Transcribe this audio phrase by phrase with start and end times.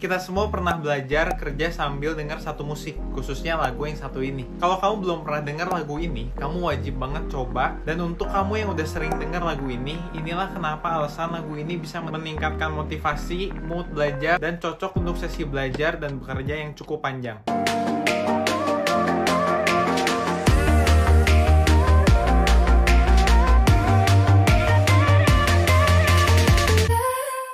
[0.00, 4.48] Kita semua pernah belajar kerja sambil dengar satu musik, khususnya lagu yang satu ini.
[4.56, 7.76] Kalau kamu belum pernah dengar lagu ini, kamu wajib banget coba.
[7.84, 12.00] Dan untuk kamu yang udah sering dengar lagu ini, inilah kenapa alasan lagu ini bisa
[12.00, 17.36] meningkatkan motivasi, mood belajar, dan cocok untuk sesi belajar dan bekerja yang cukup panjang.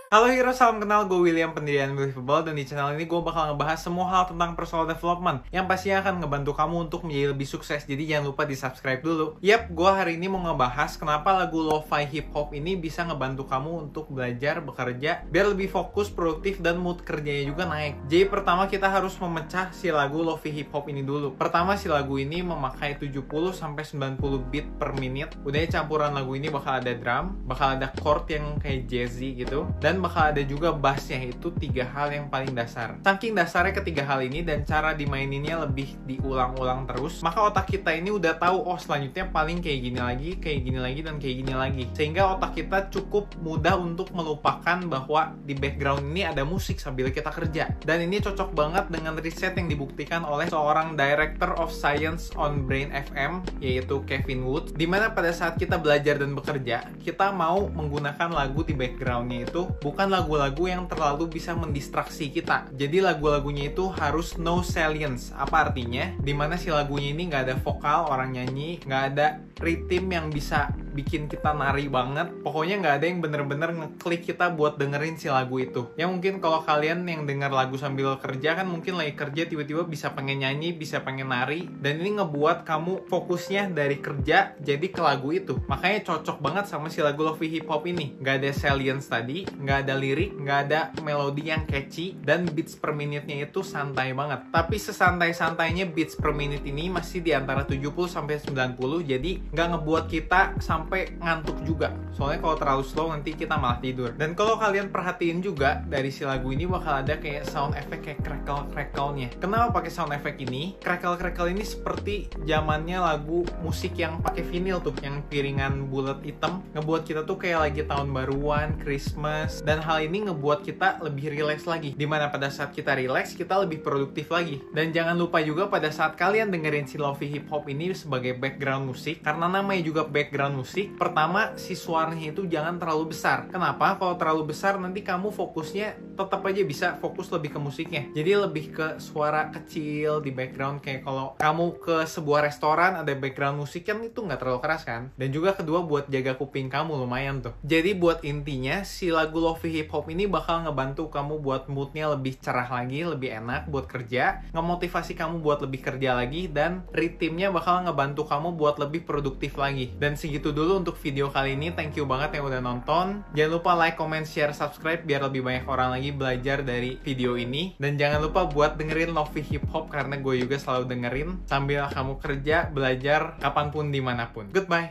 [0.07, 1.11] Halo Hero, salam kenal.
[1.11, 2.47] Gue William, pendirian Believable.
[2.47, 6.23] Dan di channel ini gue bakal ngebahas semua hal tentang personal development yang pastinya akan
[6.23, 7.83] ngebantu kamu untuk menjadi lebih sukses.
[7.83, 9.35] Jadi jangan lupa di subscribe dulu.
[9.43, 13.91] Yap, gue hari ini mau ngebahas kenapa lagu lo-fi hip hop ini bisa ngebantu kamu
[13.91, 17.99] untuk belajar, bekerja, biar lebih fokus, produktif, dan mood kerjanya juga naik.
[18.07, 21.35] Jadi pertama kita harus memecah si lagu lo-fi hip hop ini dulu.
[21.35, 24.23] Pertama si lagu ini memakai 70-90
[24.55, 25.35] beat per menit.
[25.43, 29.67] Udah campuran lagu ini bakal ada drum, bakal ada chord yang kayak jazzy gitu.
[29.83, 32.95] Dan bakal ada juga bassnya itu tiga hal yang paling dasar.
[33.03, 38.15] Saking dasarnya ketiga hal ini dan cara dimaininnya lebih diulang-ulang terus, maka otak kita ini
[38.15, 41.85] udah tahu oh selanjutnya paling kayak gini lagi, kayak gini lagi dan kayak gini lagi.
[41.99, 47.35] Sehingga otak kita cukup mudah untuk melupakan bahwa di background ini ada musik sambil kita
[47.35, 47.75] kerja.
[47.83, 52.95] Dan ini cocok banget dengan riset yang dibuktikan oleh seorang Director of Science on Brain
[52.95, 54.79] FM yaitu Kevin Wood.
[54.79, 59.67] Di mana pada saat kita belajar dan bekerja, kita mau menggunakan lagu di backgroundnya itu
[59.87, 62.67] bukan lagu-lagu yang terlalu bisa mendistraksi kita.
[62.75, 65.31] Jadi lagu-lagunya itu harus no salience.
[65.31, 66.11] Apa artinya?
[66.19, 70.75] Di mana si lagunya ini nggak ada vokal orang nyanyi, nggak ada ritme yang bisa
[70.97, 72.33] bikin kita nari banget.
[72.41, 75.93] Pokoknya nggak ada yang bener-bener ngeklik kita buat dengerin si lagu itu.
[76.01, 80.17] Ya mungkin kalau kalian yang denger lagu sambil kerja kan mungkin lagi kerja tiba-tiba bisa
[80.17, 81.69] pengen nyanyi, bisa pengen nari.
[81.69, 85.61] Dan ini ngebuat kamu fokusnya dari kerja jadi ke lagu itu.
[85.69, 88.17] Makanya cocok banget sama si lagu Lofi Hip Hop ini.
[88.17, 92.95] Nggak ada salience tadi, nggak ada lirik, nggak ada melodi yang catchy, dan beats per
[92.95, 94.49] minute-nya itu santai banget.
[94.55, 100.05] Tapi sesantai-santainya beats per minute ini masih di antara 70 sampai 90, jadi nggak ngebuat
[100.07, 101.91] kita sampai sampai ngantuk juga.
[102.15, 104.15] Soalnya kalau terlalu slow nanti kita malah tidur.
[104.15, 108.23] Dan kalau kalian perhatiin juga dari si lagu ini bakal ada kayak sound effect kayak
[108.23, 109.35] crackle crackle-nya.
[109.43, 110.79] Kenapa pakai sound effect ini?
[110.79, 116.63] Crackle crackle ini seperti zamannya lagu musik yang pakai vinyl tuh, yang piringan bulat hitam
[116.79, 121.67] ngebuat kita tuh kayak lagi tahun baruan, Christmas dan hal ini ngebuat kita lebih relax
[121.67, 121.99] lagi.
[121.99, 124.63] Di mana pada saat kita relax kita lebih produktif lagi.
[124.71, 128.95] Dan jangan lupa juga pada saat kalian dengerin si lofi hip hop ini sebagai background
[128.95, 133.49] musik karena namanya juga background musik musik, pertama si suaranya itu jangan terlalu besar.
[133.49, 133.97] Kenapa?
[133.97, 138.05] Kalau terlalu besar nanti kamu fokusnya tetap aja bisa fokus lebih ke musiknya.
[138.13, 143.65] Jadi lebih ke suara kecil di background kayak kalau kamu ke sebuah restoran ada background
[143.65, 145.09] musik kan itu nggak terlalu keras kan.
[145.17, 147.57] Dan juga kedua buat jaga kuping kamu lumayan tuh.
[147.65, 152.37] Jadi buat intinya si lagu lofi hip hop ini bakal ngebantu kamu buat moodnya lebih
[152.37, 157.81] cerah lagi, lebih enak buat kerja, ngemotivasi kamu buat lebih kerja lagi dan ritmenya bakal
[157.81, 159.97] ngebantu kamu buat lebih produktif lagi.
[159.97, 161.71] Dan segitu dulu dulu untuk video kali ini.
[161.71, 163.23] Thank you banget yang udah nonton.
[163.39, 167.79] Jangan lupa like, comment, share, subscribe biar lebih banyak orang lagi belajar dari video ini.
[167.79, 172.19] Dan jangan lupa buat dengerin Lofi Hip Hop karena gue juga selalu dengerin sambil kamu
[172.19, 174.51] kerja, belajar, kapan pun, di mana pun.
[174.51, 174.91] Goodbye!